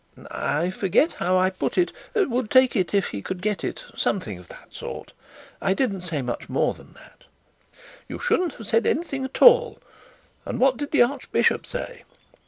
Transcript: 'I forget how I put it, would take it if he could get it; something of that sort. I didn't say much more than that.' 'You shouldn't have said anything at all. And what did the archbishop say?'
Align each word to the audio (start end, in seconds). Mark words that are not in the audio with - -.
'I 0.31 0.71
forget 0.71 1.13
how 1.13 1.37
I 1.37 1.51
put 1.51 1.77
it, 1.77 1.91
would 2.15 2.49
take 2.49 2.75
it 2.75 2.91
if 2.91 3.09
he 3.09 3.21
could 3.21 3.39
get 3.39 3.63
it; 3.63 3.83
something 3.95 4.39
of 4.39 4.47
that 4.47 4.73
sort. 4.73 5.13
I 5.61 5.75
didn't 5.75 6.01
say 6.01 6.23
much 6.23 6.49
more 6.49 6.73
than 6.73 6.93
that.' 6.93 7.25
'You 8.09 8.17
shouldn't 8.17 8.53
have 8.53 8.65
said 8.67 8.87
anything 8.87 9.23
at 9.25 9.43
all. 9.43 9.79
And 10.43 10.57
what 10.59 10.77
did 10.77 10.89
the 10.89 11.03
archbishop 11.03 11.67
say?' 11.67 12.03